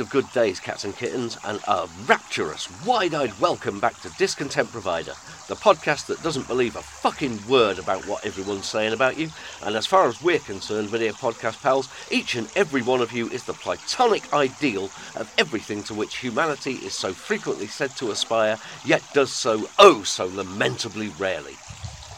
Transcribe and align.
Of 0.00 0.08
good 0.08 0.32
days, 0.32 0.60
cats 0.60 0.84
and 0.84 0.96
kittens, 0.96 1.36
and 1.44 1.60
a 1.68 1.86
rapturous, 2.06 2.70
wide 2.86 3.12
eyed 3.12 3.38
welcome 3.38 3.80
back 3.80 4.00
to 4.00 4.10
Discontent 4.16 4.72
Provider, 4.72 5.12
the 5.46 5.56
podcast 5.56 6.06
that 6.06 6.22
doesn't 6.22 6.48
believe 6.48 6.74
a 6.74 6.80
fucking 6.80 7.46
word 7.46 7.78
about 7.78 8.06
what 8.06 8.24
everyone's 8.24 8.66
saying 8.66 8.94
about 8.94 9.18
you. 9.18 9.28
And 9.62 9.76
as 9.76 9.86
far 9.86 10.08
as 10.08 10.22
we're 10.22 10.38
concerned, 10.38 10.90
my 10.90 10.96
dear 10.96 11.12
podcast 11.12 11.60
pals, 11.60 11.90
each 12.10 12.34
and 12.34 12.48
every 12.56 12.80
one 12.80 13.02
of 13.02 13.12
you 13.12 13.28
is 13.28 13.42
the 13.42 13.52
platonic 13.52 14.32
ideal 14.32 14.88
of 15.16 15.30
everything 15.36 15.82
to 15.82 15.94
which 15.94 16.18
humanity 16.18 16.76
is 16.76 16.94
so 16.94 17.12
frequently 17.12 17.66
said 17.66 17.94
to 17.96 18.10
aspire, 18.10 18.58
yet 18.86 19.02
does 19.12 19.30
so 19.30 19.68
oh 19.78 20.02
so 20.02 20.26
lamentably 20.26 21.08
rarely. 21.18 21.58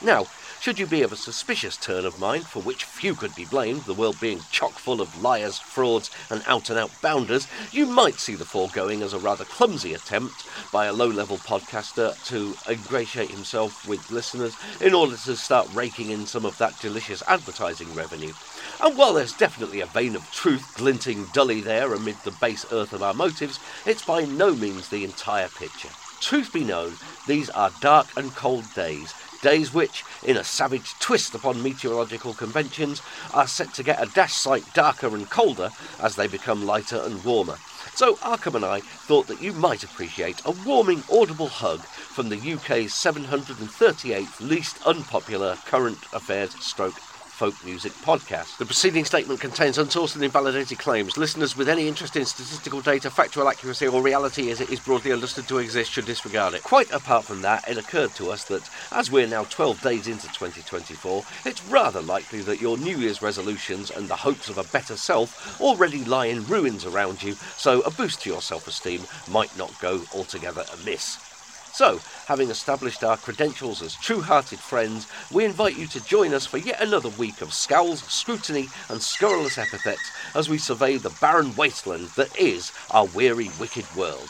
Now, 0.03 0.27
should 0.63 0.79
you 0.79 0.87
be 0.87 1.03
of 1.03 1.11
a 1.11 1.17
suspicious 1.17 1.77
turn 1.77 2.07
of 2.07 2.21
mind, 2.21 2.47
for 2.47 2.63
which 2.63 2.85
few 2.85 3.17
could 3.17 3.35
be 3.35 3.45
blamed, 3.45 3.83
the 3.83 3.97
world 3.97 4.21
being 4.21 4.47
chock 4.49 4.79
full 4.79 5.01
of 5.01 5.17
liars, 5.17 5.59
frauds, 5.59 6.09
and 6.31 6.41
out 6.47 6.71
and 6.71 6.79
out 6.79 6.93
bounders, 7.01 7.49
you 7.73 7.85
might 7.85 8.21
see 8.21 8.37
the 8.37 8.45
foregoing 8.45 9.03
as 9.03 9.13
a 9.13 9.19
rather 9.19 9.45
clumsy 9.45 9.93
attempt 9.93 10.45
by 10.71 10.87
a 10.87 10.93
low 10.93 11.09
level 11.09 11.41
podcaster 11.41 12.23
to 12.23 12.57
ingratiate 12.65 13.33
himself 13.33 13.85
with 13.85 14.09
listeners 14.09 14.57
in 14.81 14.95
order 14.95 15.17
to 15.17 15.35
start 15.35 15.67
raking 15.73 16.11
in 16.11 16.27
some 16.27 16.45
of 16.45 16.59
that 16.59 16.79
delicious 16.79 17.25
advertising 17.27 17.93
revenue. 17.93 18.35
And 18.79 18.97
while 18.97 19.15
there's 19.15 19.35
definitely 19.35 19.81
a 19.81 19.87
vein 19.87 20.15
of 20.15 20.31
truth 20.31 20.69
glinting 20.75 21.27
dully 21.33 21.61
there 21.61 21.93
amid 21.93 22.23
the 22.23 22.31
base 22.31 22.65
earth 22.71 22.93
of 22.93 23.03
our 23.03 23.15
motives, 23.15 23.59
it's 23.85 24.05
by 24.05 24.27
no 24.27 24.55
means 24.55 24.91
the 24.91 25.03
entire 25.03 25.49
picture. 25.49 25.97
Truth 26.23 26.53
be 26.53 26.63
known, 26.63 27.01
these 27.27 27.51
are 27.51 27.71
dark 27.71 28.13
and 28.17 28.33
cold 28.33 28.73
days, 28.73 29.13
days 29.43 29.75
which, 29.75 30.05
in 30.23 30.37
a 30.39 30.45
savage 30.45 30.95
twist 31.01 31.35
upon 31.35 31.63
meteorological 31.63 32.33
conventions, 32.35 33.03
are 33.35 33.47
set 33.47 33.75
to 33.75 33.83
get 33.83 34.03
a 34.03 34.11
dash 34.11 34.33
sight 34.33 34.73
darker 34.73 35.09
and 35.09 35.29
colder 35.29 35.71
as 36.01 36.17
they 36.17 36.29
become 36.29 36.67
lighter 36.67 37.03
and 37.05 37.23
warmer. 37.25 37.59
So 37.95 38.15
Arkham 38.17 38.55
and 38.55 38.65
I 38.65 38.81
thought 38.81 39.27
that 39.27 39.43
you 39.43 39.53
might 39.53 39.85
appreciate 39.85 40.41
a 40.45 40.53
warming 40.53 41.03
audible 41.11 41.49
hug 41.49 41.81
from 41.81 42.31
the 42.31 42.53
UK's 42.55 42.95
738th 42.95 44.41
least 44.41 44.79
unpopular 44.87 45.57
current 45.67 46.07
affairs 46.13 46.55
stroke 46.65 47.01
folk 47.33 47.55
music 47.65 47.93
podcast. 48.05 48.59
The 48.59 48.67
preceding 48.67 49.05
statement 49.05 49.41
contains 49.41 49.79
unsourced 49.79 50.15
and 50.15 50.23
invalidated 50.23 50.79
claims. 50.79 51.17
Listeners 51.17 51.57
with 51.57 51.69
any 51.69 51.89
interest 51.89 52.15
in 52.15 52.25
statistical 52.27 52.81
data, 52.81 53.11
factual 53.11 53.49
accuracy, 53.49 53.89
or 53.89 54.03
reality 54.03 54.51
as 54.51 54.61
it 54.61 54.71
is 54.71 54.79
broadly 54.79 55.13
understood 55.13 55.49
to 55.49 55.59
exist 55.59 55.91
should 55.91 56.05
disregard 56.05 56.55
it. 56.55 56.63
Quite 56.63 56.91
apart 56.93 57.25
from 57.25 57.43
that, 57.43 57.69
it 57.69 57.79
occurred 57.79 58.15
to 58.17 58.31
us 58.31 58.45
that 58.45 58.69
as 58.93 59.11
we're 59.11 59.27
now 59.27 59.45
12 59.45 59.81
days 59.81 60.07
into 60.07 60.27
2024, 60.29 61.25
it's 61.47 61.65
rather 61.65 62.03
likely 62.03 62.43
that 62.43 62.61
your 62.61 62.77
New 62.77 62.99
Year's 62.99 63.23
resolutions 63.23 63.91
and 63.91 64.09
the 64.09 64.17
hopes 64.17 64.49
of 64.49 64.59
a 64.59 64.65
better 64.65 64.97
self 64.97 65.61
already 65.61 66.05
lie 66.05 66.27
in 66.27 66.45
ruins 66.45 66.85
around 66.85 67.23
you, 67.23 67.35
so 67.57 67.81
a 67.81 67.91
boost 67.91 68.21
to 68.23 68.31
your 68.31 68.43
self 68.43 68.69
esteem 68.69 69.03
might 69.31 69.57
not 69.57 69.73
go 69.81 70.03
altogether 70.15 70.65
amiss. 70.75 71.32
So, 71.73 71.99
having 72.27 72.51
established 72.51 73.03
our 73.03 73.17
credentials 73.17 73.81
as 73.81 73.95
true 73.95 74.21
hearted 74.21 74.59
friends, 74.59 75.07
we 75.33 75.47
invite 75.47 75.75
you 75.75 75.87
to 75.87 76.05
join 76.05 76.35
us 76.35 76.45
for 76.45 76.59
yet 76.59 76.83
another 76.83 77.09
week 77.09 77.41
of 77.41 77.55
scowls, 77.55 78.03
scrutiny, 78.03 78.69
and 78.91 79.01
scurrilous 79.01 79.57
epithets 79.57 80.11
as 80.35 80.51
we 80.51 80.59
survey 80.59 80.99
the 80.99 81.09
barren 81.23 81.57
wasteland 81.57 82.09
that 82.17 82.39
is 82.39 82.73
our 82.91 83.07
weary, 83.07 83.51
wicked 83.59 83.87
world. 83.97 84.29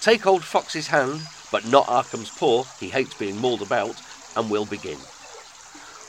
Take 0.00 0.26
old 0.26 0.42
Fox's 0.42 0.88
hand, 0.88 1.20
but 1.52 1.68
not 1.68 1.86
Arkham's 1.86 2.30
paw, 2.30 2.64
he 2.80 2.88
hates 2.88 3.14
being 3.14 3.36
mauled 3.36 3.62
about, 3.62 4.02
and 4.34 4.50
we'll 4.50 4.66
begin. 4.66 4.98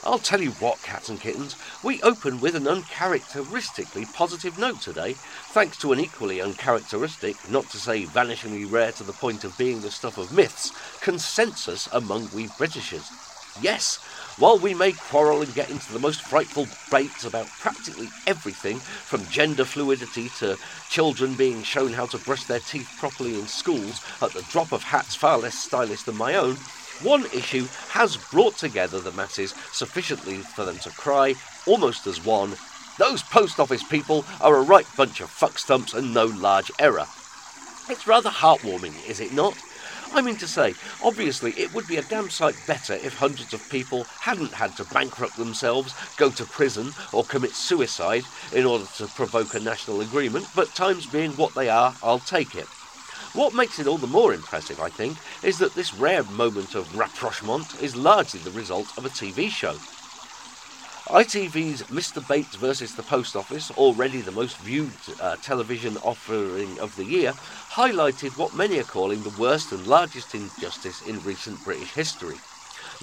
I'll 0.05 0.19
tell 0.19 0.41
you 0.41 0.51
what, 0.51 0.81
cats 0.81 1.07
and 1.07 1.19
kittens, 1.19 1.55
we 1.81 2.01
open 2.01 2.41
with 2.41 2.55
an 2.55 2.67
uncharacteristically 2.67 4.05
positive 4.07 4.57
note 4.57 4.81
today, 4.81 5.13
thanks 5.51 5.77
to 5.77 5.93
an 5.93 5.99
equally 6.01 6.41
uncharacteristic, 6.41 7.37
not 7.49 7.69
to 7.69 7.77
say 7.77 8.05
vanishingly 8.05 8.69
rare 8.69 8.91
to 8.93 9.03
the 9.05 9.13
point 9.13 9.45
of 9.45 9.57
being 9.57 9.79
the 9.79 9.89
stuff 9.89 10.17
of 10.17 10.33
myths, 10.33 10.73
consensus 10.99 11.87
among 11.93 12.29
we 12.33 12.47
Britishers. 12.57 13.09
Yes, 13.61 13.97
while 14.39 14.57
we 14.57 14.73
may 14.73 14.91
quarrel 14.91 15.41
and 15.41 15.53
get 15.53 15.69
into 15.69 15.93
the 15.93 15.99
most 15.99 16.21
frightful 16.23 16.65
debates 16.65 17.23
about 17.23 17.47
practically 17.59 18.09
everything, 18.27 18.79
from 18.79 19.25
gender 19.27 19.63
fluidity 19.63 20.27
to 20.39 20.57
children 20.89 21.33
being 21.35 21.63
shown 21.63 21.93
how 21.93 22.07
to 22.07 22.17
brush 22.19 22.43
their 22.43 22.59
teeth 22.59 22.89
properly 22.99 23.39
in 23.39 23.47
schools 23.47 24.01
at 24.21 24.33
the 24.33 24.41
drop 24.43 24.73
of 24.73 24.83
hats 24.83 25.15
far 25.15 25.37
less 25.37 25.55
stylish 25.55 26.03
than 26.03 26.17
my 26.17 26.35
own, 26.35 26.57
one 27.01 27.25
issue 27.27 27.65
has 27.89 28.17
brought 28.17 28.55
together 28.57 28.99
the 28.99 29.11
masses 29.11 29.53
sufficiently 29.71 30.37
for 30.37 30.65
them 30.65 30.77
to 30.79 30.89
cry, 30.91 31.35
almost 31.65 32.07
as 32.07 32.23
one, 32.25 32.55
those 32.99 33.23
post 33.23 33.59
office 33.59 33.83
people 33.89 34.23
are 34.39 34.55
a 34.55 34.61
right 34.61 34.85
bunch 34.95 35.19
of 35.21 35.29
fuck 35.29 35.57
stumps 35.57 35.93
and 35.93 36.13
no 36.13 36.25
large 36.25 36.71
error. 36.79 37.07
It's 37.89 38.07
rather 38.07 38.29
heartwarming, 38.29 38.93
is 39.09 39.19
it 39.19 39.33
not? 39.33 39.57
I 40.13 40.21
mean 40.21 40.37
to 40.37 40.47
say, 40.47 40.73
obviously, 41.03 41.51
it 41.57 41.73
would 41.73 41.87
be 41.87 41.97
a 41.97 42.03
damn 42.03 42.29
sight 42.29 42.55
better 42.67 42.93
if 42.93 43.17
hundreds 43.17 43.53
of 43.53 43.69
people 43.69 44.03
hadn't 44.19 44.53
had 44.53 44.75
to 44.77 44.85
bankrupt 44.85 45.35
themselves, 45.35 45.93
go 46.17 46.29
to 46.29 46.45
prison, 46.45 46.93
or 47.11 47.23
commit 47.23 47.53
suicide 47.53 48.23
in 48.53 48.65
order 48.65 48.85
to 48.97 49.07
provoke 49.07 49.55
a 49.55 49.59
national 49.59 50.01
agreement, 50.01 50.47
but 50.55 50.75
times 50.75 51.07
being 51.07 51.31
what 51.31 51.55
they 51.55 51.67
are, 51.67 51.95
I'll 52.03 52.19
take 52.19 52.55
it. 52.55 52.82
What 53.33 53.55
makes 53.55 53.79
it 53.79 53.88
all 53.88 53.97
the 53.97 54.05
more 54.05 54.31
impressive, 54.31 54.79
I 54.79 54.89
think, 54.89 55.17
is 55.41 55.57
that 55.57 55.73
this 55.73 55.91
rare 55.95 56.23
moment 56.23 56.75
of 56.75 56.95
rapprochement 56.95 57.81
is 57.81 57.95
largely 57.95 58.39
the 58.39 58.51
result 58.51 58.95
of 58.95 59.05
a 59.05 59.09
TV 59.09 59.49
show. 59.49 59.73
ITV's 61.11 61.81
Mr. 61.83 62.25
Bates 62.27 62.55
versus 62.55 62.94
the 62.94 63.01
Post 63.01 63.35
Office, 63.35 63.71
already 63.71 64.21
the 64.21 64.31
most 64.31 64.57
viewed 64.59 64.94
uh, 65.19 65.35
television 65.38 65.97
offering 66.03 66.79
of 66.79 66.95
the 66.95 67.05
year, 67.05 67.31
highlighted 67.71 68.38
what 68.38 68.55
many 68.55 68.79
are 68.79 68.83
calling 68.83 69.23
the 69.23 69.41
worst 69.41 69.71
and 69.71 69.88
largest 69.88 70.35
injustice 70.35 71.01
in 71.07 71.19
recent 71.23 71.61
British 71.65 71.91
history 71.91 72.38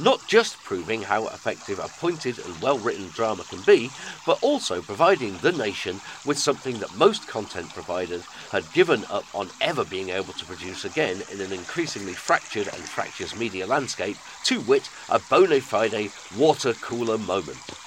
not 0.00 0.26
just 0.26 0.62
proving 0.62 1.02
how 1.02 1.26
effective 1.28 1.78
a 1.78 1.88
pointed 1.88 2.38
and 2.38 2.62
well 2.62 2.78
written 2.78 3.10
drama 3.10 3.44
can 3.44 3.62
be, 3.62 3.92
but 4.24 4.38
also 4.40 4.80
providing 4.82 5.38
the 5.38 5.52
nation 5.52 6.00
with 6.24 6.38
something 6.38 6.78
that 6.78 6.92
most 6.92 7.26
content 7.26 7.72
providers 7.72 8.28
had 8.50 8.72
given 8.72 9.04
up 9.10 9.28
on 9.34 9.52
ever 9.60 9.84
being 9.84 10.08
able 10.08 10.32
to 10.32 10.46
produce 10.46 10.84
again 10.84 11.22
in 11.28 11.40
an 11.40 11.52
increasingly 11.52 12.14
fractured 12.14 12.68
and 12.72 12.88
fractious 12.88 13.34
media 13.34 13.66
landscape, 13.66 14.22
to 14.42 14.60
wit, 14.60 14.90
a 15.08 15.18
bona 15.18 15.60
fide 15.60 16.12
water 16.30 16.74
cooler 16.74 17.18
moment. 17.18 17.79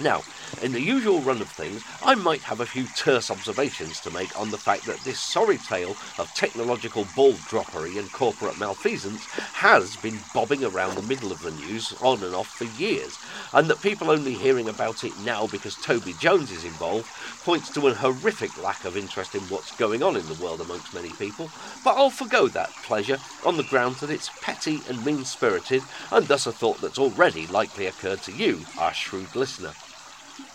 Now, 0.00 0.24
in 0.60 0.72
the 0.72 0.80
usual 0.80 1.22
run 1.22 1.40
of 1.40 1.50
things, 1.52 1.84
I 2.00 2.16
might 2.16 2.44
have 2.44 2.60
a 2.60 2.66
few 2.66 2.88
terse 2.88 3.30
observations 3.30 4.00
to 4.00 4.10
make 4.10 4.36
on 4.36 4.50
the 4.50 4.58
fact 4.58 4.84
that 4.86 5.04
this 5.04 5.20
sorry 5.20 5.58
tale 5.58 5.96
of 6.18 6.32
technological 6.32 7.04
ball 7.04 7.38
droppery 7.38 7.96
and 7.98 8.10
corporate 8.10 8.56
malfeasance 8.56 9.28
has 9.54 9.96
been 9.96 10.24
bobbing 10.32 10.64
around 10.64 10.96
the 10.96 11.02
middle 11.02 11.30
of 11.30 11.38
the 11.40 11.52
news 11.52 11.92
on 12.00 12.24
and 12.24 12.34
off 12.34 12.48
for 12.48 12.64
years, 12.64 13.20
and 13.52 13.70
that 13.70 13.80
people 13.80 14.10
only 14.10 14.38
hearing 14.38 14.68
about 14.68 15.04
it 15.04 15.16
now 15.18 15.46
because 15.46 15.76
Toby 15.76 16.14
Jones 16.14 16.50
is 16.50 16.64
involved 16.64 17.12
points 17.42 17.70
to 17.70 17.86
a 17.86 17.94
horrific 17.94 18.56
lack 18.56 18.84
of 18.84 18.96
interest 18.96 19.36
in 19.36 19.46
what's 19.46 19.70
going 19.70 20.02
on 20.02 20.16
in 20.16 20.26
the 20.26 20.34
world 20.34 20.60
amongst 20.60 20.92
many 20.92 21.12
people. 21.12 21.54
But 21.84 21.96
I'll 21.96 22.10
forego 22.10 22.48
that 22.48 22.80
pleasure 22.82 23.20
on 23.44 23.56
the 23.56 23.62
grounds 23.62 24.00
that 24.00 24.10
it's 24.10 24.32
petty 24.40 24.84
and 24.84 25.04
mean 25.04 25.22
spirited, 25.22 25.86
and 26.10 26.26
thus 26.26 26.44
a 26.46 26.52
thought 26.52 26.80
that's 26.80 26.98
already 26.98 27.46
likely 27.46 27.86
occurred 27.86 28.22
to 28.22 28.32
you, 28.32 28.66
our 28.76 28.92
shrewd 28.92 29.36
listener. 29.36 29.76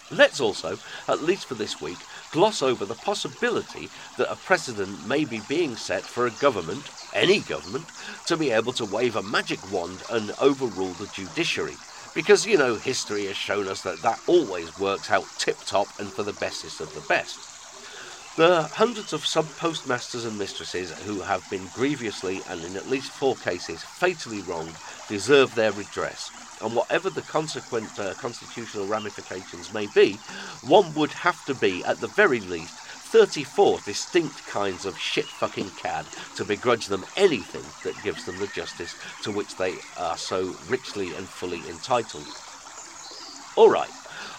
Let's 0.09 0.39
also, 0.39 0.79
at 1.05 1.21
least 1.21 1.47
for 1.47 1.55
this 1.55 1.81
week, 1.81 2.05
gloss 2.31 2.61
over 2.61 2.85
the 2.85 2.95
possibility 2.95 3.91
that 4.15 4.31
a 4.31 4.37
precedent 4.37 5.05
may 5.05 5.25
be 5.25 5.41
being 5.41 5.75
set 5.75 6.07
for 6.07 6.25
a 6.25 6.31
government, 6.31 6.91
any 7.11 7.41
government, 7.41 7.91
to 8.25 8.37
be 8.37 8.49
able 8.49 8.71
to 8.73 8.85
wave 8.85 9.17
a 9.17 9.23
magic 9.23 9.67
wand 9.67 10.03
and 10.07 10.33
overrule 10.37 10.93
the 10.95 11.07
judiciary. 11.07 11.81
Because, 12.13 12.45
you 12.45 12.57
know, 12.57 12.77
history 12.77 13.25
has 13.25 13.35
shown 13.35 13.67
us 13.67 13.81
that 13.81 14.01
that 14.03 14.21
always 14.25 14.77
works 14.77 15.11
out 15.11 15.27
tip 15.37 15.65
top 15.65 15.91
and 15.99 16.13
for 16.13 16.23
the 16.23 16.33
bestest 16.33 16.79
of 16.79 16.93
the 16.93 17.01
best. 17.01 17.49
The 18.37 18.69
hundreds 18.73 19.11
of 19.11 19.25
sub 19.25 19.57
postmasters 19.57 20.23
and 20.23 20.37
mistresses 20.37 20.91
who 21.03 21.21
have 21.21 21.49
been 21.49 21.67
grievously 21.67 22.45
and 22.45 22.63
in 22.63 22.77
at 22.77 22.87
least 22.87 23.11
four 23.11 23.35
cases 23.35 23.83
fatally 23.83 24.39
wronged 24.41 24.79
deserve 25.07 25.55
their 25.55 25.73
redress 25.73 26.31
and 26.61 26.75
whatever 26.75 27.09
the 27.09 27.21
consequent 27.21 27.99
uh, 27.99 28.13
constitutional 28.15 28.87
ramifications 28.87 29.73
may 29.73 29.87
be, 29.87 30.13
one 30.61 30.93
would 30.95 31.11
have 31.11 31.45
to 31.45 31.53
be, 31.55 31.83
at 31.85 31.99
the 31.99 32.07
very 32.07 32.39
least, 32.39 32.73
34 33.07 33.79
distinct 33.85 34.45
kinds 34.47 34.85
of 34.85 34.97
shit 34.97 35.25
fucking 35.25 35.69
cad 35.71 36.05
to 36.35 36.43
begrudge 36.43 36.87
them 36.87 37.05
anything 37.15 37.63
that 37.83 38.03
gives 38.03 38.25
them 38.25 38.37
the 38.39 38.47
justice 38.47 38.95
to 39.23 39.31
which 39.31 39.55
they 39.57 39.75
are 39.97 40.17
so 40.17 40.53
richly 40.69 41.13
and 41.15 41.27
fully 41.27 41.59
entitled. 41.69 42.27
Alright, 43.57 43.91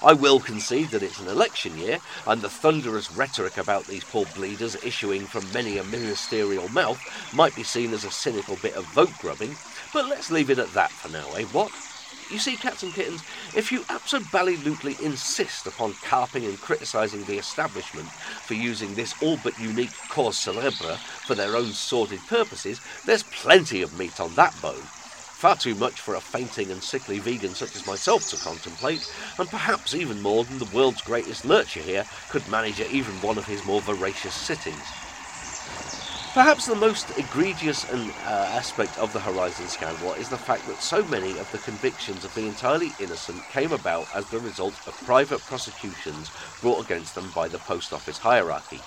I 0.03 0.13
will 0.13 0.39
concede 0.39 0.91
that 0.91 1.03
it's 1.03 1.19
an 1.19 1.29
election 1.29 1.77
year, 1.77 1.99
and 2.27 2.41
the 2.41 2.51
thunderous 2.51 3.11
rhetoric 3.11 3.57
about 3.57 3.87
these 3.87 4.05
poor 4.05 4.27
bleeders 4.37 4.77
issuing 4.85 5.23
from 5.23 5.51
many 5.53 5.79
a 5.79 5.85
ministerial 5.85 6.69
mouth 6.69 7.01
might 7.35 7.57
be 7.57 7.65
seen 7.65 7.93
as 7.93 8.05
a 8.05 8.11
cynical 8.11 8.57
bit 8.57 8.75
of 8.75 8.85
vote 8.87 9.11
grubbing, 9.19 9.57
but 9.93 10.07
let's 10.07 10.31
leave 10.31 10.51
it 10.51 10.59
at 10.59 10.73
that 10.75 10.91
for 10.91 11.09
now, 11.09 11.33
eh, 11.35 11.45
what? 11.45 11.73
You 12.29 12.39
see, 12.39 12.57
cats 12.59 12.83
and 12.83 12.93
kittens, 12.93 13.25
if 13.55 13.73
you 13.73 13.87
absolutely 13.89 15.03
insist 15.03 15.67
upon 15.67 15.95
carping 16.03 16.45
and 16.45 16.61
criticising 16.61 17.25
the 17.25 17.39
establishment 17.39 18.07
for 18.45 18.53
using 18.53 18.95
this 18.95 19.15
all 19.21 19.39
but 19.39 19.59
unique 19.59 19.95
cause 20.09 20.37
célèbre 20.37 20.99
for 21.25 21.35
their 21.35 21.57
own 21.57 21.73
sordid 21.73 22.27
purposes, 22.27 22.83
there's 23.07 23.23
plenty 23.23 23.81
of 23.81 23.95
meat 23.95 24.21
on 24.21 24.35
that 24.35 24.61
bone. 24.61 24.91
Far 25.39 25.57
too 25.57 25.75
much 25.75 26.01
for 26.01 26.15
a 26.15 26.21
fainting 26.21 26.71
and 26.71 26.83
sickly 26.83 27.19
vegan 27.19 27.55
such 27.55 27.75
as 27.77 27.87
myself 27.87 28.27
to 28.27 28.37
contemplate, 28.37 29.01
and 29.39 29.49
perhaps 29.51 29.95
even 29.95 30.21
more 30.21 30.45
than 30.45 30.59
the 30.59 30.67
world's 30.67 31.01
greatest 31.01 31.47
lurcher 31.47 31.81
here 31.81 32.05
could 32.29 32.47
manage 32.47 32.81
at 32.81 32.91
even 32.91 33.23
one 33.23 33.39
of 33.39 33.47
his 33.47 33.65
more 33.65 33.81
voracious 33.81 34.35
sittings. 34.35 35.08
Perhaps 36.33 36.67
the 36.67 36.75
most 36.77 37.11
egregious 37.17 37.85
and, 37.85 38.13
uh, 38.13 38.49
aspect 38.51 38.97
of 38.97 39.13
the 39.13 39.21
Horizon 39.21 39.69
scandal 39.69 40.15
is 40.15 40.29
the 40.29 40.39
fact 40.39 40.67
that 40.67 40.81
so 40.81 41.05
many 41.05 41.37
of 41.37 41.51
the 41.51 41.59
convictions 41.59 42.25
of 42.25 42.35
the 42.35 42.47
entirely 42.47 42.89
innocent 42.99 43.49
came 43.49 43.73
about 43.73 44.09
as 44.13 44.29
the 44.29 44.41
result 44.41 44.81
of 44.87 45.03
private 45.03 45.45
prosecutions 45.45 46.31
brought 46.61 46.81
against 46.81 47.15
them 47.15 47.31
by 47.33 47.49
the 47.49 47.59
post 47.59 47.93
office 47.93 48.19
hierarchy. 48.19 48.87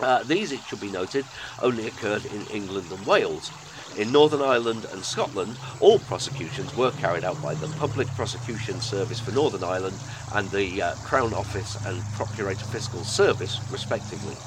Uh, 0.00 0.24
these, 0.24 0.52
it 0.52 0.64
should 0.66 0.80
be 0.80 0.90
noted, 0.90 1.28
only 1.58 1.86
occurred 1.86 2.26
in 2.26 2.46
England 2.46 2.92
and 2.92 3.06
Wales. 3.06 3.52
In 3.94 4.10
Northern 4.12 4.42
Ireland 4.42 4.84
and 4.90 5.04
Scotland, 5.04 5.60
all 5.78 6.00
prosecutions 6.00 6.74
were 6.74 6.92
carried 6.92 7.24
out 7.24 7.40
by 7.40 7.54
the 7.54 7.68
Public 7.68 8.14
Prosecution 8.14 8.80
Service 8.80 9.20
for 9.20 9.32
Northern 9.32 9.64
Ireland 9.64 10.02
and 10.30 10.50
the 10.50 10.82
uh, 10.82 10.96
Crown 11.02 11.34
Office 11.34 11.76
and 11.84 12.10
Procurator 12.12 12.66
Fiscal 12.66 13.04
Service, 13.04 13.62
respectively. 13.68 14.42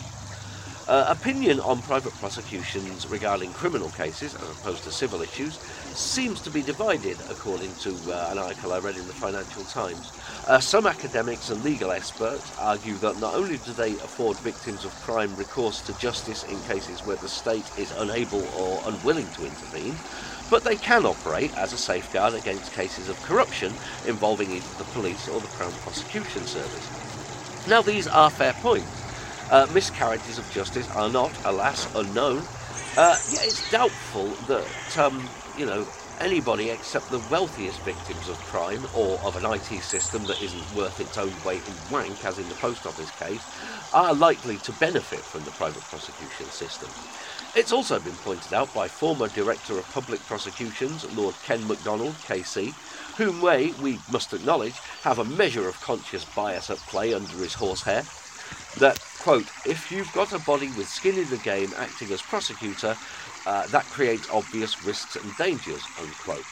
Uh, 0.88 1.06
opinion 1.10 1.60
on 1.60 1.82
private 1.82 2.18
prosecutions 2.18 3.06
regarding 3.08 3.54
criminal 3.54 3.92
cases, 3.92 4.34
as 4.36 4.50
opposed 4.50 4.84
to 4.86 4.92
civil 4.92 5.22
issues, 5.22 5.60
seems 5.94 6.42
to 6.42 6.50
be 6.50 6.64
divided, 6.64 7.22
according 7.28 7.76
to 7.76 8.14
uh, 8.14 8.30
an 8.32 8.38
article 8.38 8.72
I 8.72 8.80
read 8.80 8.98
in 8.98 9.08
the 9.08 9.14
Financial 9.14 9.66
Times. 9.66 10.14
Uh, 10.46 10.62
some 10.62 10.88
academics 10.88 11.50
and 11.50 11.62
legal 11.62 11.92
experts 11.92 12.54
argue 12.58 12.98
that 13.00 13.18
not 13.18 13.36
only 13.36 13.58
do 13.58 13.74
they 13.74 13.98
afford 14.00 14.40
victims 14.40 14.86
of 14.86 14.98
crime 14.98 15.36
recourse 15.36 15.82
to 15.84 15.94
justice 15.94 16.42
in 16.44 16.64
cases 16.64 17.04
where 17.04 17.18
the 17.18 17.28
state 17.28 17.72
is 17.76 17.92
unable 17.92 18.46
or 18.46 18.82
unwilling 18.88 19.30
to 19.32 19.46
intervene, 19.46 20.02
but 20.50 20.64
they 20.64 20.78
can 20.78 21.06
operate 21.06 21.54
as 21.58 21.74
a 21.74 21.78
safeguard 21.78 22.34
against 22.34 22.72
cases 22.72 23.10
of 23.10 23.22
corruption 23.22 23.78
involving 24.06 24.52
either 24.52 24.74
the 24.74 24.86
police 24.86 25.28
or 25.28 25.42
the 25.42 25.50
Crown 25.50 25.78
Prosecution 25.78 26.46
Service. 26.48 26.92
Now, 27.66 27.82
these 27.82 28.08
are 28.08 28.32
fair 28.32 28.54
points. 28.54 29.07
Uh, 29.50 29.66
miscarriages 29.74 30.38
of 30.38 30.52
justice 30.52 30.90
are 30.92 31.10
not, 31.10 31.32
alas, 31.46 31.88
unknown. 31.96 32.42
Uh, 32.98 33.16
yet 33.32 33.46
it's 33.46 33.72
doubtful 33.72 34.28
that, 34.48 34.98
um, 34.98 35.24
you 35.58 35.66
know, 35.66 35.86
anybody 36.20 36.70
except 36.70 37.10
the 37.12 37.22
wealthiest 37.32 37.80
victims 37.82 38.28
of 38.28 38.36
crime 38.46 38.82
or 38.94 39.18
of 39.24 39.36
an 39.38 39.46
IT 39.54 39.82
system 39.82 40.24
that 40.26 40.42
isn't 40.42 40.76
worth 40.76 41.00
its 41.00 41.18
own 41.18 41.32
weight 41.46 41.62
in 41.66 41.94
wank, 41.94 42.26
as 42.26 42.40
in 42.40 42.50
the 42.50 42.56
post 42.56 42.86
office 42.86 43.12
case, 43.12 43.42
are 43.94 44.14
likely 44.14 44.58
to 44.58 44.74
benefit 44.74 45.20
from 45.20 45.44
the 45.46 45.52
private 45.52 45.84
prosecution 45.84 46.48
system. 46.48 46.90
It's 47.56 47.72
also 47.72 48.00
been 48.00 48.16
pointed 48.16 48.54
out 48.54 48.74
by 48.74 48.88
former 48.90 49.30
Director 49.30 49.78
of 49.78 49.90
Public 49.92 50.20
Prosecutions, 50.22 51.06
Lord 51.16 51.36
Ken 51.44 51.66
MacDonald, 51.68 52.16
KC, 52.16 52.74
whom 53.16 53.42
may, 53.42 53.72
we 53.82 54.00
must 54.12 54.34
acknowledge, 54.34 54.78
have 55.04 55.20
a 55.20 55.26
measure 55.26 55.70
of 55.70 55.80
conscious 55.82 56.26
bias 56.36 56.70
at 56.70 56.78
play 56.80 57.14
under 57.14 57.38
his 57.38 57.54
horsehair, 57.54 58.04
that, 58.80 59.00
quote, 59.20 59.48
if 59.66 59.92
you've 59.92 60.12
got 60.14 60.34
a 60.34 60.40
body 60.40 60.70
with 60.78 60.88
skin 60.88 61.18
in 61.18 61.30
the 61.30 61.38
game 61.38 61.72
acting 61.78 62.12
as 62.12 62.22
prosecutor, 62.22 62.96
uh, 63.46 63.68
that 63.68 63.86
creates 63.86 64.30
obvious 64.30 64.84
risks 64.84 65.16
and 65.16 65.38
dangers, 65.38 65.82
unquote. 66.00 66.46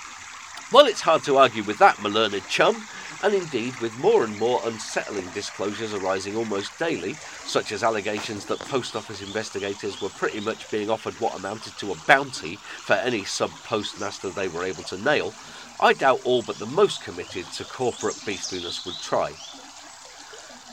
Well, 0.72 0.88
it's 0.88 1.02
hard 1.02 1.24
to 1.24 1.38
argue 1.38 1.64
with 1.64 1.78
that, 1.78 2.02
my 2.02 2.10
learned 2.10 2.42
chum, 2.50 2.76
and 3.24 3.34
indeed 3.34 3.80
with 3.82 3.98
more 4.00 4.24
and 4.24 4.38
more 4.40 4.60
unsettling 4.66 5.30
disclosures 5.30 5.94
arising 5.94 6.36
almost 6.36 6.78
daily, 6.80 7.14
such 7.46 7.72
as 7.72 7.84
allegations 7.84 8.46
that 8.46 8.60
post 8.60 8.96
office 8.96 9.22
investigators 9.22 10.02
were 10.02 10.10
pretty 10.10 10.40
much 10.40 10.70
being 10.72 10.90
offered 10.90 11.14
what 11.22 11.36
amounted 11.36 11.78
to 11.78 11.92
a 11.92 11.96
bounty 12.08 12.56
for 12.56 12.94
any 12.94 13.24
sub 13.24 13.52
postmaster 13.64 14.30
they 14.30 14.48
were 14.48 14.64
able 14.64 14.84
to 14.84 14.98
nail, 14.98 15.34
I 15.80 15.94
doubt 15.94 16.22
all 16.24 16.42
but 16.42 16.58
the 16.58 16.66
most 16.66 17.04
committed 17.04 17.46
to 17.54 17.64
corporate 17.66 18.26
beastliness 18.26 18.86
would 18.86 19.00
try. 19.02 19.34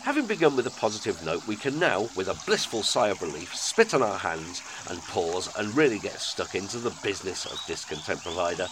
Having 0.04 0.26
begun 0.26 0.56
with 0.56 0.66
a 0.66 0.70
positive 0.70 1.22
note, 1.22 1.44
we 1.46 1.54
can 1.54 1.78
now, 1.78 2.10
with 2.16 2.28
a 2.28 2.34
blissful 2.34 2.82
sigh 2.82 3.10
of 3.10 3.22
relief, 3.22 3.54
spit 3.54 3.94
on 3.94 4.02
our 4.02 4.18
hands 4.18 4.60
and 4.88 5.00
pause 5.06 5.48
and 5.54 5.76
really 5.76 6.00
get 6.00 6.20
stuck 6.20 6.56
into 6.56 6.80
the 6.80 6.90
business 6.90 7.46
of 7.46 7.64
discontent 7.68 8.20
provider, 8.20 8.68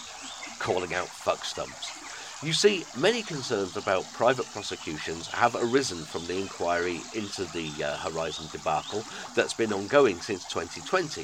calling 0.59 0.93
out 0.93 1.07
fuck 1.07 1.45
stumps. 1.45 1.93
You 2.43 2.51
see, 2.51 2.83
many 2.97 3.23
concerns 3.23 3.77
about 3.77 4.11
private 4.11 4.51
prosecutions 4.51 5.29
have 5.33 5.55
arisen 5.55 6.05
from 6.05 6.27
the 6.27 6.37
inquiry 6.37 7.05
into 7.13 7.45
the 7.45 7.81
uh, 7.81 7.97
Horizon 7.99 8.49
debacle 8.51 9.05
that's 9.33 9.53
been 9.53 9.71
ongoing 9.71 10.19
since 10.19 10.43
2020 10.43 11.23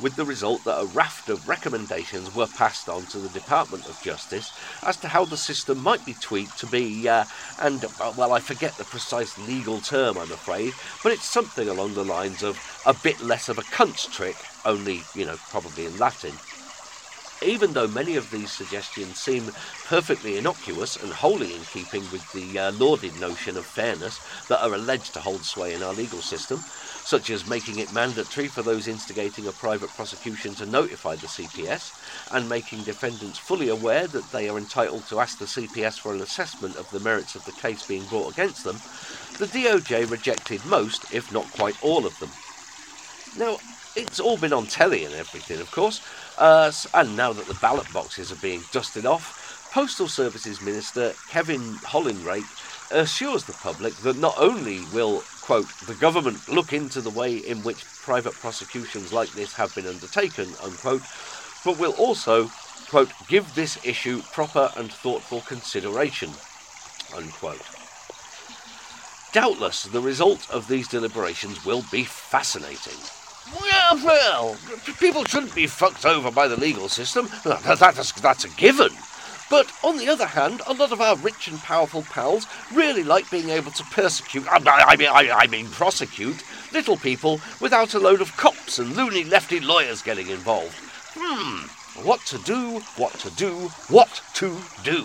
with 0.00 0.16
the 0.16 0.24
result 0.24 0.64
that 0.64 0.80
a 0.80 0.86
raft 0.86 1.28
of 1.28 1.48
recommendations 1.48 2.34
were 2.34 2.46
passed 2.46 2.88
on 2.88 3.02
to 3.06 3.18
the 3.18 3.28
Department 3.30 3.86
of 3.86 4.00
Justice 4.02 4.52
as 4.82 4.96
to 4.98 5.08
how 5.08 5.24
the 5.24 5.36
system 5.36 5.78
might 5.78 6.04
be 6.04 6.14
tweaked 6.14 6.58
to 6.58 6.66
be, 6.66 7.08
uh, 7.08 7.24
and 7.60 7.84
uh, 7.84 8.12
well, 8.16 8.32
I 8.32 8.40
forget 8.40 8.76
the 8.76 8.84
precise 8.84 9.36
legal 9.46 9.80
term, 9.80 10.18
I'm 10.18 10.32
afraid, 10.32 10.72
but 11.02 11.12
it's 11.12 11.24
something 11.24 11.68
along 11.68 11.94
the 11.94 12.04
lines 12.04 12.42
of 12.42 12.58
a 12.86 12.94
bit 12.94 13.20
less 13.20 13.48
of 13.48 13.58
a 13.58 13.62
cunt's 13.62 14.06
trick, 14.06 14.36
only, 14.64 15.02
you 15.14 15.26
know, 15.26 15.36
probably 15.50 15.86
in 15.86 15.98
Latin. 15.98 16.32
Even 17.44 17.72
though 17.72 17.88
many 17.88 18.14
of 18.14 18.30
these 18.30 18.52
suggestions 18.52 19.20
seem 19.20 19.52
perfectly 19.84 20.36
innocuous 20.36 20.96
and 20.96 21.12
wholly 21.12 21.54
in 21.54 21.64
keeping 21.64 22.08
with 22.08 22.30
the 22.32 22.58
uh, 22.58 22.72
lauded 22.72 23.16
notion 23.16 23.56
of 23.56 23.66
fairness 23.66 24.20
that 24.48 24.62
are 24.62 24.74
alleged 24.74 25.12
to 25.14 25.20
hold 25.20 25.44
sway 25.44 25.72
in 25.72 25.82
our 25.82 25.92
legal 25.92 26.22
system, 26.22 26.64
such 27.02 27.30
as 27.30 27.44
making 27.44 27.78
it 27.78 27.90
mandatory 27.90 28.48
for 28.48 28.62
those 28.62 28.86
instigating 28.86 29.46
a 29.46 29.52
private 29.52 29.92
prosecution 29.92 30.54
to 30.54 30.66
notify 30.66 31.16
the 31.16 31.26
CPS, 31.26 31.92
and 32.30 32.48
making 32.48 32.84
defendants 32.84 33.38
fully 33.38 33.68
aware 33.68 34.06
that 34.06 34.30
they 34.30 34.48
are 34.48 34.58
entitled 34.58 35.06
to 35.06 35.18
ask 35.18 35.38
the 35.38 35.44
CPS 35.46 35.98
for 35.98 36.14
an 36.14 36.20
assessment 36.20 36.76
of 36.76 36.90
the 36.90 37.00
merits 37.00 37.34
of 37.34 37.44
the 37.44 37.52
case 37.52 37.82
being 37.82 38.06
brought 38.06 38.30
against 38.30 38.62
them, 38.62 38.82
the 39.38 39.48
DOJ 39.48 40.08
rejected 40.08 40.64
most, 40.64 41.06
if 41.10 41.32
not 41.32 41.50
quite 41.50 41.76
all 41.80 42.06
of 42.06 42.18
them. 42.18 42.34
Now, 43.34 43.60
it's 43.96 44.20
all 44.20 44.36
been 44.36 44.52
on 44.52 44.66
telly 44.66 45.04
and 45.04 45.14
everything, 45.14 45.60
of 45.60 45.70
course, 45.70 46.00
uh, 46.38 46.72
and 46.94 47.16
now 47.16 47.32
that 47.32 47.46
the 47.46 47.54
ballot 47.54 47.90
boxes 47.92 48.32
are 48.32 48.36
being 48.36 48.62
dusted 48.72 49.06
off, 49.06 49.70
Postal 49.72 50.08
Services 50.08 50.60
Minister 50.60 51.14
Kevin 51.28 51.60
Hollinrake 51.60 52.90
assures 52.90 53.44
the 53.44 53.52
public 53.54 53.94
that 53.96 54.16
not 54.18 54.34
only 54.38 54.80
will 54.92 55.22
quote, 55.42 55.68
the 55.86 55.94
government 55.94 56.48
look 56.48 56.72
into 56.72 57.00
the 57.00 57.10
way 57.10 57.36
in 57.36 57.62
which 57.62 57.84
private 58.02 58.32
prosecutions 58.34 59.12
like 59.12 59.30
this 59.32 59.54
have 59.54 59.74
been 59.74 59.86
undertaken, 59.86 60.48
unquote, 60.62 61.02
but 61.64 61.78
will 61.78 61.92
also, 61.92 62.48
quote, 62.88 63.10
give 63.28 63.54
this 63.54 63.84
issue 63.84 64.22
proper 64.32 64.70
and 64.76 64.90
thoughtful 64.92 65.40
consideration, 65.42 66.30
unquote. 67.16 67.62
Doubtless, 69.32 69.84
the 69.84 70.00
result 70.00 70.48
of 70.50 70.68
these 70.68 70.88
deliberations 70.88 71.64
will 71.64 71.82
be 71.90 72.04
fascinating. 72.04 72.98
Well, 73.60 74.56
people 74.98 75.24
shouldn't 75.24 75.54
be 75.54 75.66
fucked 75.66 76.06
over 76.06 76.30
by 76.30 76.48
the 76.48 76.58
legal 76.58 76.88
system. 76.88 77.28
That's, 77.44 78.12
that's 78.12 78.44
a 78.44 78.48
given. 78.50 78.90
But 79.50 79.70
on 79.84 79.98
the 79.98 80.08
other 80.08 80.24
hand, 80.24 80.62
a 80.66 80.72
lot 80.72 80.92
of 80.92 81.02
our 81.02 81.14
rich 81.16 81.46
and 81.46 81.58
powerful 81.58 82.02
pals 82.02 82.46
really 82.72 83.04
like 83.04 83.30
being 83.30 83.50
able 83.50 83.70
to 83.72 83.84
persecute, 83.84 84.46
I 84.50 84.96
mean, 84.96 85.10
I 85.12 85.46
mean 85.46 85.66
prosecute, 85.66 86.42
little 86.72 86.96
people 86.96 87.38
without 87.60 87.92
a 87.92 87.98
load 87.98 88.22
of 88.22 88.34
cops 88.38 88.78
and 88.78 88.96
loony 88.96 89.24
lefty 89.24 89.60
lawyers 89.60 90.00
getting 90.00 90.28
involved. 90.28 90.74
Hmm, 91.14 91.66
what 92.06 92.20
to 92.26 92.38
do, 92.38 92.80
what 92.96 93.12
to 93.20 93.30
do, 93.32 93.68
what 93.90 94.22
to 94.34 94.56
do. 94.82 95.04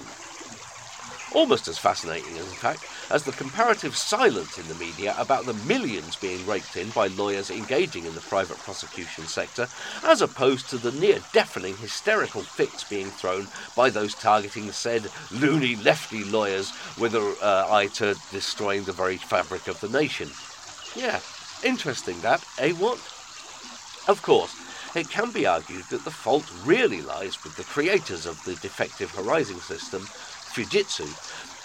Almost 1.34 1.68
as 1.68 1.78
fascinating, 1.78 2.36
in 2.38 2.44
fact, 2.46 2.86
as 3.12 3.24
the 3.24 3.32
comparative 3.34 3.96
silence 3.96 4.58
in 4.58 4.68
the 4.68 4.76
media 4.76 5.14
about 5.18 5.46
the 5.46 5.54
millions 5.54 6.16
being 6.16 6.46
raked 6.46 6.78
in 6.78 6.90
by 6.92 7.08
lawyers 7.08 7.52
engaging 7.52 8.06
in 8.06 8.16
the 8.16 8.22
private 8.22 8.58
prosecution 8.60 9.26
sector, 9.26 9.68
as 10.04 10.22
opposed 10.22 10.70
to 10.70 10.78
the 10.78 10.92
near 10.92 11.20
deafening 11.34 11.78
hysterical 11.78 12.42
fits 12.42 12.84
being 12.84 13.08
thrown 13.08 13.48
by 13.76 13.90
those 13.90 14.16
targeting 14.16 14.72
said 14.72 15.10
loony 15.32 15.76
lefty 15.76 16.24
lawyers 16.24 16.72
with 16.98 17.14
an 17.14 17.36
uh, 17.42 17.68
eye 17.70 17.88
to 17.88 18.16
destroying 18.32 18.84
the 18.86 18.94
very 18.94 19.18
fabric 19.18 19.68
of 19.68 19.80
the 19.82 19.90
nation. 19.90 20.30
Yeah, 20.96 21.20
interesting 21.64 22.22
that, 22.22 22.44
eh 22.58 22.72
what? 22.72 22.98
Of 24.08 24.22
course, 24.22 24.56
it 24.96 25.10
can 25.10 25.32
be 25.32 25.46
argued 25.46 25.84
that 25.90 26.06
the 26.06 26.12
fault 26.12 26.50
really 26.64 27.02
lies 27.02 27.44
with 27.44 27.56
the 27.58 27.64
creators 27.64 28.26
of 28.26 28.44
the 28.46 28.56
defective 28.56 29.12
Horizon 29.12 29.60
system, 29.60 30.08
Fujitsu, 30.58 31.06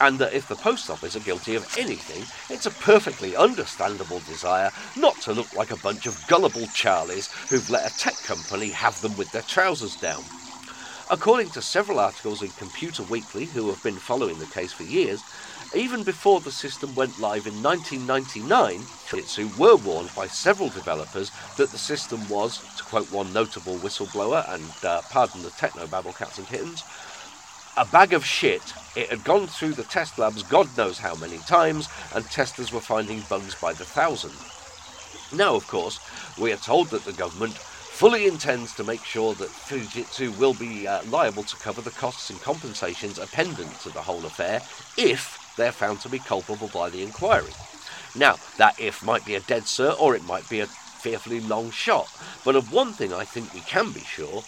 and 0.01 0.19
that 0.19 0.35
if 0.35 0.47
the 0.49 0.57
post 0.57 0.91
office 0.91 1.17
are 1.17 1.21
guilty 1.21 1.55
of 1.55 1.67
anything, 1.79 2.25
it's 2.55 2.67
a 2.67 2.71
perfectly 2.71 3.35
understandable 3.35 4.19
desire 4.21 4.71
not 4.97 5.19
to 5.23 5.33
look 5.33 5.55
like 5.55 5.71
a 5.71 5.79
bunch 5.79 6.07
of 6.07 6.27
gullible 6.27 6.67
charlies 6.75 7.31
who've 7.49 7.71
let 7.71 7.91
a 7.91 7.99
tech 7.99 8.17
company 8.25 8.69
have 8.69 9.01
them 9.01 9.17
with 9.17 9.33
their 9.33 9.43
trousers 9.43 9.97
down. 9.97 10.23
According 11.11 11.51
to 11.51 11.63
several 11.63 12.01
articles 12.01 12.43
in 12.43 12.51
Computer 12.51 13.03
Weekly, 13.05 13.47
who 13.47 13.69
have 13.69 13.83
been 13.83 13.97
following 13.97 14.39
the 14.39 14.47
case 14.47 14.73
for 14.73 14.83
years, 14.83 15.23
even 15.75 16.03
before 16.03 16.41
the 16.41 16.53
system 16.53 16.95
went 16.95 17.19
live 17.19 17.47
in 17.47 17.63
1999, 17.63 18.81
Fujitsu 18.81 19.57
were 19.57 19.77
warned 19.77 20.15
by 20.15 20.27
several 20.27 20.69
developers 20.69 21.31
that 21.57 21.71
the 21.71 21.79
system 21.79 22.29
was, 22.29 22.59
to 22.77 22.85
quote 22.85 23.11
one 23.11 23.33
notable 23.33 23.77
whistleblower, 23.77 24.47
and 24.53 24.71
uh, 24.85 25.01
pardon 25.09 25.43
the 25.43 25.51
techno 25.51 25.87
babble 25.87 26.13
cats 26.13 26.37
and 26.37 26.47
kittens, 26.47 26.85
a 27.77 27.85
bag 27.87 28.13
of 28.13 28.25
shit. 28.25 28.75
It 28.95 29.09
had 29.09 29.25
gone 29.25 29.47
through 29.47 29.73
the 29.73 29.85
test 29.85 30.19
labs 30.19 30.43
God 30.43 30.77
knows 30.77 30.99
how 30.99 31.15
many 31.15 31.39
times, 31.39 31.89
and 32.15 32.25
testers 32.25 32.73
were 32.73 32.81
finding 32.81 33.21
bugs 33.29 33.55
by 33.55 33.73
the 33.73 33.85
thousand. 33.85 34.35
Now, 35.37 35.55
of 35.55 35.67
course, 35.67 35.99
we 36.39 36.53
are 36.53 36.59
told 36.59 36.91
that 36.91 37.05
the 37.05 37.13
government 37.13 37.55
fully 37.55 38.27
intends 38.27 38.75
to 38.75 38.85
make 38.85 39.05
sure 39.05 39.35
that 39.35 39.49
Fujitsu 39.49 40.37
will 40.39 40.55
be 40.55 40.87
uh, 40.87 41.03
liable 41.05 41.45
to 41.45 41.57
cover 41.57 41.81
the 41.81 41.91
costs 41.91 42.29
and 42.29 42.41
compensations 42.41 43.19
appendant 43.19 43.81
to 43.81 43.91
the 43.91 44.03
whole 44.03 44.25
affair 44.27 44.61
if 44.99 45.55
they're 45.57 45.73
found 45.73 46.01
to 46.01 46.09
be 46.09 46.19
culpable 46.19 46.69
by 46.69 46.91
the 46.91 47.03
inquiry. 47.03 47.53
Now, 48.15 48.37
that 48.59 48.79
if 48.79 49.03
might 49.03 49.25
be 49.25 49.37
a 49.37 49.41
dead 49.41 49.63
cert 49.63 49.99
or 49.99 50.15
it 50.15 50.25
might 50.25 50.49
be 50.51 50.61
a 50.61 50.67
fearfully 50.67 51.41
long 51.41 51.71
shot, 51.71 52.09
but 52.45 52.57
of 52.57 52.73
one 52.73 52.93
thing 52.93 53.13
I 53.13 53.25
think 53.25 53.55
we 53.55 53.61
can 53.61 53.93
be 53.93 54.01
sure, 54.01 54.43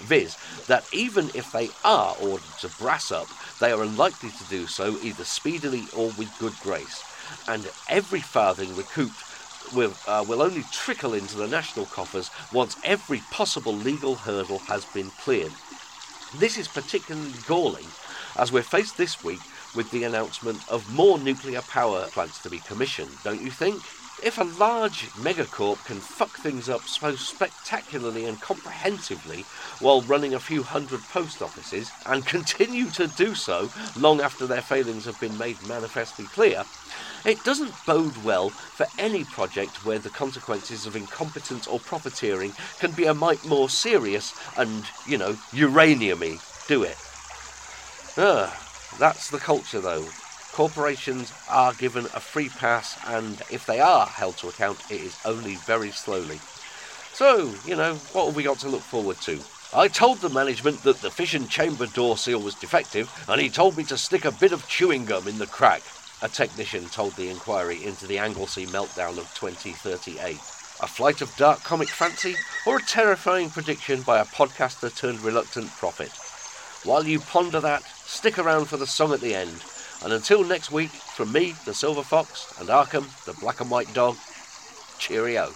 viz., 0.00 0.36
that 0.66 0.86
even 0.92 1.30
if 1.34 1.50
they 1.50 1.72
are 1.84 2.14
ordered 2.16 2.56
to 2.58 2.68
brass 2.68 3.10
up, 3.10 3.34
they 3.58 3.72
are 3.72 3.82
unlikely 3.82 4.30
to 4.32 4.44
do 4.44 4.66
so 4.66 4.98
either 5.00 5.24
speedily 5.24 5.88
or 5.92 6.12
with 6.12 6.36
good 6.36 6.58
grace, 6.58 7.04
and 7.46 7.72
every 7.86 8.20
farthing 8.20 8.74
recouped 8.74 9.24
will, 9.70 9.98
uh, 10.06 10.24
will 10.26 10.42
only 10.42 10.64
trickle 10.64 11.14
into 11.14 11.36
the 11.36 11.48
national 11.48 11.86
coffers 11.86 12.30
once 12.50 12.76
every 12.82 13.20
possible 13.22 13.76
legal 13.76 14.18
hurdle 14.18 14.60
has 14.66 14.84
been 14.86 15.10
cleared. 15.10 15.58
This 16.32 16.58
is 16.58 16.68
particularly 16.68 17.32
galling 17.32 17.94
as 18.36 18.52
we're 18.52 18.62
faced 18.62 18.98
this 18.98 19.22
week 19.22 19.48
with 19.72 19.90
the 19.90 20.04
announcement 20.04 20.62
of 20.68 20.86
more 20.86 21.18
nuclear 21.18 21.62
power 21.62 22.08
plants 22.10 22.38
to 22.40 22.50
be 22.50 22.60
commissioned, 22.60 23.22
don't 23.22 23.40
you 23.40 23.50
think? 23.50 23.97
If 24.20 24.36
a 24.36 24.42
large 24.42 25.12
megacorp 25.14 25.84
can 25.84 26.00
fuck 26.00 26.38
things 26.38 26.68
up 26.68 26.88
so 26.88 27.14
spectacularly 27.14 28.24
and 28.24 28.40
comprehensively 28.40 29.46
while 29.78 30.02
running 30.02 30.34
a 30.34 30.40
few 30.40 30.64
hundred 30.64 31.06
post 31.06 31.40
offices, 31.40 31.94
and 32.04 32.26
continue 32.26 32.90
to 32.90 33.06
do 33.06 33.36
so 33.36 33.70
long 33.94 34.20
after 34.20 34.44
their 34.44 34.60
failings 34.60 35.04
have 35.04 35.20
been 35.20 35.38
made 35.38 35.62
manifestly 35.62 36.26
clear, 36.26 36.64
it 37.24 37.44
doesn't 37.44 37.84
bode 37.86 38.16
well 38.16 38.50
for 38.72 38.88
any 38.98 39.24
project 39.24 39.84
where 39.84 40.00
the 40.00 40.10
consequences 40.10 40.84
of 40.84 40.96
incompetence 40.96 41.68
or 41.68 41.78
profiteering 41.78 42.54
can 42.80 42.92
be 42.92 43.04
a 43.04 43.14
mite 43.14 43.44
more 43.44 43.68
serious 43.68 44.34
and, 44.56 44.90
you 45.04 45.16
know, 45.16 45.38
uraniumy. 45.52 46.40
Do 46.66 46.82
it. 46.82 46.98
Ah, 48.16 48.66
that's 48.98 49.30
the 49.30 49.38
culture, 49.38 49.80
though. 49.80 50.12
Corporations 50.58 51.32
are 51.48 51.72
given 51.72 52.06
a 52.06 52.18
free 52.18 52.48
pass, 52.48 52.98
and 53.06 53.40
if 53.48 53.64
they 53.64 53.78
are 53.78 54.06
held 54.06 54.36
to 54.38 54.48
account, 54.48 54.80
it 54.90 55.00
is 55.00 55.16
only 55.24 55.54
very 55.54 55.92
slowly. 55.92 56.40
So, 57.12 57.54
you 57.64 57.76
know, 57.76 57.94
what 58.12 58.26
have 58.26 58.34
we 58.34 58.42
got 58.42 58.58
to 58.58 58.68
look 58.68 58.82
forward 58.82 59.18
to? 59.18 59.40
I 59.72 59.86
told 59.86 60.18
the 60.18 60.28
management 60.28 60.82
that 60.82 61.00
the 61.00 61.12
fission 61.12 61.46
chamber 61.46 61.86
door 61.86 62.16
seal 62.16 62.40
was 62.40 62.56
defective, 62.56 63.08
and 63.28 63.40
he 63.40 63.50
told 63.50 63.76
me 63.76 63.84
to 63.84 63.96
stick 63.96 64.24
a 64.24 64.32
bit 64.32 64.50
of 64.50 64.66
chewing 64.66 65.04
gum 65.04 65.28
in 65.28 65.38
the 65.38 65.46
crack, 65.46 65.84
a 66.22 66.28
technician 66.28 66.88
told 66.88 67.14
the 67.14 67.30
inquiry 67.30 67.84
into 67.84 68.08
the 68.08 68.18
Anglesey 68.18 68.66
meltdown 68.66 69.16
of 69.16 69.32
2038. 69.36 70.38
A 70.80 70.86
flight 70.88 71.20
of 71.22 71.36
dark 71.36 71.62
comic 71.62 71.88
fancy, 71.88 72.34
or 72.66 72.78
a 72.78 72.82
terrifying 72.82 73.48
prediction 73.48 74.02
by 74.02 74.18
a 74.18 74.24
podcaster 74.24 74.92
turned 74.92 75.20
reluctant 75.20 75.70
prophet? 75.76 76.10
While 76.84 77.06
you 77.06 77.20
ponder 77.20 77.60
that, 77.60 77.84
stick 77.84 78.40
around 78.40 78.64
for 78.64 78.76
the 78.76 78.88
song 78.88 79.12
at 79.12 79.20
the 79.20 79.36
end. 79.36 79.62
And 80.04 80.12
until 80.12 80.44
next 80.44 80.70
week, 80.70 80.90
from 80.90 81.32
me, 81.32 81.54
the 81.64 81.74
Silver 81.74 82.02
Fox, 82.02 82.54
and 82.60 82.68
Arkham, 82.68 83.06
the 83.24 83.34
Black 83.40 83.60
and 83.60 83.70
White 83.70 83.92
Dog, 83.94 84.16
cheerio. 84.98 85.50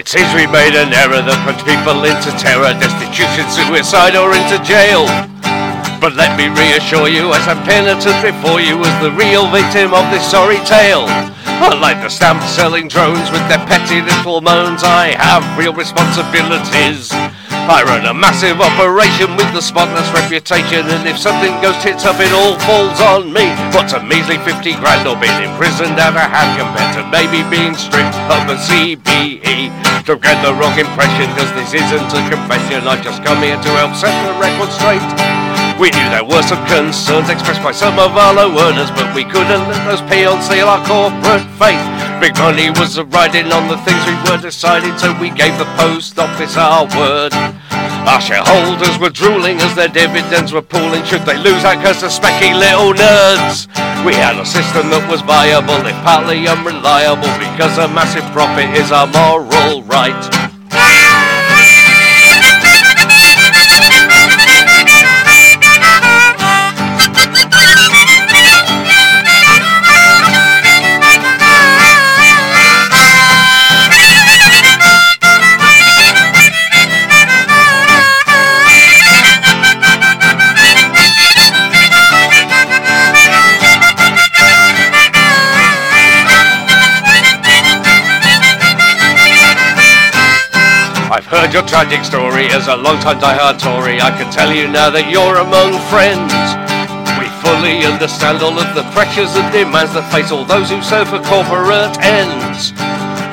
It 0.00 0.08
seems 0.08 0.32
we 0.32 0.48
made 0.48 0.72
an 0.72 0.96
error 0.96 1.20
that 1.20 1.38
puts 1.44 1.60
people 1.60 2.08
into 2.08 2.32
terror, 2.40 2.72
destitution, 2.72 3.44
suicide, 3.52 4.16
or 4.16 4.32
into 4.32 4.56
jail. 4.64 5.04
But 6.00 6.16
let 6.16 6.40
me 6.40 6.48
reassure 6.48 7.12
you, 7.12 7.36
as 7.36 7.44
I'm 7.44 7.60
penitent 7.68 8.16
before 8.24 8.64
you, 8.64 8.80
as 8.80 8.96
the 9.04 9.12
real 9.12 9.44
victim 9.52 9.92
of 9.92 10.08
this 10.08 10.24
sorry 10.24 10.56
tale. 10.64 11.04
Unlike 11.68 12.00
the 12.00 12.08
stamp 12.08 12.40
selling 12.56 12.88
drones 12.88 13.28
with 13.28 13.44
their 13.52 13.60
petty 13.68 14.00
little 14.00 14.40
moans, 14.40 14.80
I 14.80 15.12
have 15.20 15.44
real 15.60 15.76
responsibilities. 15.76 17.12
I 17.68 17.84
run 17.84 18.08
a 18.08 18.16
massive 18.16 18.64
operation 18.64 19.36
with 19.36 19.52
the 19.52 19.60
spotless 19.60 20.08
reputation, 20.16 20.88
and 20.88 21.04
if 21.04 21.20
something 21.20 21.52
goes 21.60 21.76
tits 21.84 22.08
up, 22.08 22.16
it 22.16 22.32
all 22.32 22.56
falls 22.64 22.96
on 23.04 23.28
me. 23.28 23.52
What's 23.76 23.92
a 23.92 24.00
measly 24.00 24.40
50 24.40 24.80
grand 24.80 25.04
or 25.04 25.20
being 25.20 25.36
imprisoned 25.44 26.00
out 26.00 26.16
of 26.16 26.24
hand 26.32 26.56
compared 26.56 26.96
to 26.96 27.04
maybe 27.12 27.44
being 27.52 27.76
stripped 27.76 28.16
of 28.32 28.48
a 28.48 28.56
CBE? 28.56 29.68
Don't 30.08 30.24
get 30.24 30.40
the 30.40 30.56
wrong 30.56 30.72
impression, 30.80 31.28
cause 31.36 31.52
this 31.52 31.76
isn't 31.76 32.08
a 32.08 32.20
confession. 32.32 32.88
I've 32.88 33.04
just 33.04 33.20
come 33.20 33.44
here 33.44 33.60
to 33.60 33.70
help 33.76 33.92
set 34.00 34.16
the 34.24 34.32
record 34.40 34.72
straight. 34.72 35.39
We 35.80 35.88
knew 35.96 36.12
there 36.12 36.28
were 36.28 36.44
some 36.44 36.60
concerns 36.68 37.32
expressed 37.32 37.64
by 37.64 37.72
some 37.72 37.98
of 37.98 38.12
our 38.12 38.34
low 38.36 38.52
earners, 38.52 38.92
but 38.92 39.16
we 39.16 39.24
couldn't 39.24 39.64
let 39.64 39.80
those 39.88 40.04
peons 40.12 40.44
seal 40.44 40.68
our 40.68 40.84
corporate 40.84 41.48
faith. 41.56 41.80
Big 42.20 42.36
money 42.36 42.68
was 42.68 43.00
riding 43.00 43.48
on 43.48 43.64
the 43.64 43.80
things 43.80 43.96
we 44.04 44.12
were 44.28 44.36
deciding, 44.36 44.92
so 45.00 45.16
we 45.16 45.32
gave 45.32 45.56
the 45.56 45.64
post 45.80 46.18
office 46.18 46.58
our 46.60 46.84
word. 47.00 47.32
Our 48.04 48.20
shareholders 48.20 48.98
were 49.00 49.08
drooling 49.08 49.56
as 49.64 49.74
their 49.74 49.88
dividends 49.88 50.52
were 50.52 50.60
pooling. 50.60 51.02
Should 51.04 51.24
they 51.24 51.38
lose 51.40 51.64
out 51.64 51.80
because 51.80 52.04
of 52.04 52.12
specky 52.12 52.52
little 52.52 52.92
nerds? 52.92 53.64
We 54.04 54.12
had 54.12 54.36
a 54.36 54.44
system 54.44 54.92
that 54.92 55.08
was 55.08 55.24
viable, 55.24 55.80
if 55.88 55.96
partly 56.04 56.44
unreliable, 56.44 57.32
because 57.40 57.80
a 57.80 57.88
massive 57.88 58.28
profit 58.36 58.68
is 58.76 58.92
our 58.92 59.08
moral 59.08 59.80
right. 59.88 60.39
Tragic 91.80 92.04
story 92.04 92.44
as 92.52 92.68
a 92.68 92.76
long-time 92.76 93.18
die-hard 93.18 93.56
Tory. 93.58 94.04
I 94.04 94.12
can 94.12 94.28
tell 94.28 94.52
you 94.52 94.68
now 94.68 94.92
that 94.92 95.08
you're 95.08 95.40
among 95.40 95.72
friends. 95.88 96.28
We 97.16 97.24
fully 97.40 97.88
understand 97.88 98.44
all 98.44 98.52
of 98.52 98.68
the 98.76 98.84
pressures 98.92 99.32
and 99.32 99.48
demands 99.48 99.96
that 99.96 100.04
face 100.12 100.28
all 100.28 100.44
those 100.44 100.68
who 100.68 100.84
serve 100.84 101.08
for 101.08 101.24
corporate 101.24 101.96
ends. 102.04 102.76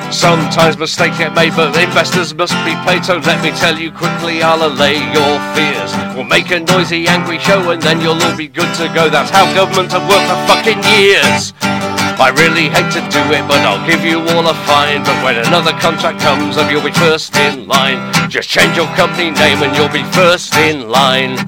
Sometimes 0.08 0.80
mistakes 0.80 1.20
get 1.20 1.36
made, 1.36 1.52
but 1.52 1.76
investors 1.76 2.32
must 2.32 2.56
be 2.64 2.72
paid. 2.88 3.04
So 3.04 3.20
let 3.20 3.36
me 3.44 3.52
tell 3.52 3.76
you 3.76 3.92
quickly, 3.92 4.40
I'll 4.40 4.64
allay 4.64 4.96
your 4.96 5.34
fears. 5.52 5.92
We'll 6.16 6.24
make 6.24 6.48
a 6.48 6.64
noisy, 6.64 7.04
angry 7.04 7.36
show, 7.44 7.60
and 7.68 7.84
then 7.84 8.00
you'll 8.00 8.16
all 8.16 8.32
be 8.32 8.48
good 8.48 8.72
to 8.80 8.88
go. 8.96 9.12
That's 9.12 9.28
how 9.28 9.44
governments 9.52 9.92
have 9.92 10.08
worked 10.08 10.24
for 10.24 10.40
fucking 10.48 10.80
years. 10.96 11.52
I 12.20 12.30
really 12.30 12.68
hate 12.68 12.90
to 12.98 13.02
do 13.14 13.22
it, 13.30 13.46
but 13.46 13.62
I'll 13.62 13.86
give 13.86 14.04
you 14.04 14.18
all 14.34 14.48
a 14.50 14.54
fine. 14.66 15.04
But 15.04 15.22
when 15.22 15.36
another 15.46 15.72
contract 15.78 16.18
comes 16.20 16.56
up, 16.56 16.70
you'll 16.70 16.82
be 16.82 16.90
first 16.90 17.34
in 17.36 17.68
line. 17.68 18.12
Just 18.28 18.48
change 18.48 18.76
your 18.76 18.90
company 18.98 19.30
name 19.30 19.62
and 19.62 19.74
you'll 19.76 19.88
be 19.88 20.02
first 20.12 20.54
in 20.56 20.88
line. 20.88 21.38